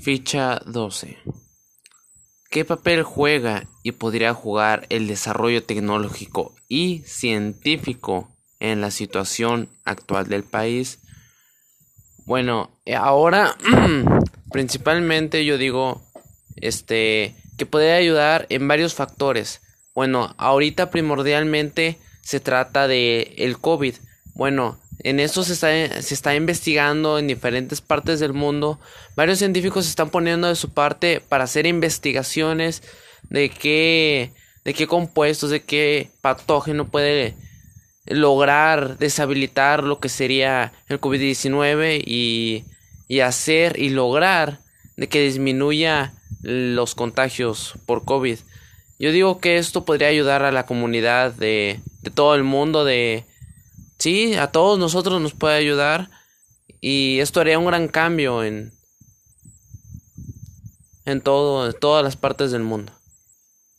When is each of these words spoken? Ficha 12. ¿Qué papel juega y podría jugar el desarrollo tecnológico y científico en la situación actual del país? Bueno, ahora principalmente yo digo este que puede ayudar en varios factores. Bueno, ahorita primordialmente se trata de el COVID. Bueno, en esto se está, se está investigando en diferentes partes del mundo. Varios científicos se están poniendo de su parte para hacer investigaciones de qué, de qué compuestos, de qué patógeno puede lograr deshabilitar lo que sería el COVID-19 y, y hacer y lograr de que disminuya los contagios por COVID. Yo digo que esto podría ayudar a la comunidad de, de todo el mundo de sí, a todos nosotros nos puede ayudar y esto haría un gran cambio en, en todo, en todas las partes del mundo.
Ficha 0.00 0.62
12. 0.64 1.18
¿Qué 2.48 2.64
papel 2.64 3.02
juega 3.02 3.68
y 3.82 3.92
podría 3.92 4.32
jugar 4.32 4.86
el 4.88 5.06
desarrollo 5.06 5.62
tecnológico 5.62 6.54
y 6.68 7.00
científico 7.00 8.34
en 8.60 8.80
la 8.80 8.90
situación 8.90 9.68
actual 9.84 10.28
del 10.28 10.42
país? 10.42 11.00
Bueno, 12.24 12.70
ahora 12.96 13.58
principalmente 14.52 15.44
yo 15.44 15.58
digo 15.58 16.00
este 16.56 17.36
que 17.58 17.66
puede 17.66 17.92
ayudar 17.92 18.46
en 18.48 18.66
varios 18.66 18.94
factores. 18.94 19.60
Bueno, 19.94 20.34
ahorita 20.38 20.90
primordialmente 20.90 21.98
se 22.22 22.40
trata 22.40 22.88
de 22.88 23.34
el 23.36 23.58
COVID. 23.58 23.96
Bueno, 24.32 24.80
en 25.02 25.20
esto 25.20 25.42
se 25.42 25.54
está, 25.54 26.02
se 26.02 26.14
está 26.14 26.34
investigando 26.34 27.18
en 27.18 27.26
diferentes 27.26 27.80
partes 27.80 28.20
del 28.20 28.32
mundo. 28.32 28.78
Varios 29.16 29.38
científicos 29.38 29.84
se 29.84 29.90
están 29.90 30.10
poniendo 30.10 30.48
de 30.48 30.56
su 30.56 30.70
parte 30.70 31.20
para 31.20 31.44
hacer 31.44 31.66
investigaciones 31.66 32.82
de 33.28 33.48
qué, 33.48 34.32
de 34.64 34.74
qué 34.74 34.86
compuestos, 34.86 35.50
de 35.50 35.62
qué 35.62 36.10
patógeno 36.20 36.88
puede 36.88 37.34
lograr 38.06 38.98
deshabilitar 38.98 39.84
lo 39.84 40.00
que 40.00 40.08
sería 40.08 40.72
el 40.88 41.00
COVID-19 41.00 42.02
y, 42.04 42.64
y 43.08 43.20
hacer 43.20 43.78
y 43.78 43.90
lograr 43.90 44.58
de 44.96 45.08
que 45.08 45.22
disminuya 45.22 46.12
los 46.42 46.94
contagios 46.94 47.74
por 47.86 48.04
COVID. 48.04 48.38
Yo 48.98 49.12
digo 49.12 49.40
que 49.40 49.56
esto 49.56 49.84
podría 49.84 50.08
ayudar 50.08 50.42
a 50.42 50.52
la 50.52 50.66
comunidad 50.66 51.32
de, 51.32 51.80
de 52.02 52.10
todo 52.10 52.34
el 52.34 52.44
mundo 52.44 52.84
de 52.84 53.24
sí, 54.00 54.34
a 54.34 54.50
todos 54.50 54.78
nosotros 54.78 55.20
nos 55.20 55.34
puede 55.34 55.56
ayudar 55.56 56.10
y 56.80 57.20
esto 57.20 57.40
haría 57.40 57.58
un 57.58 57.66
gran 57.66 57.86
cambio 57.86 58.42
en, 58.42 58.72
en 61.04 61.20
todo, 61.20 61.66
en 61.66 61.78
todas 61.78 62.02
las 62.02 62.16
partes 62.16 62.50
del 62.50 62.62
mundo. 62.62 62.92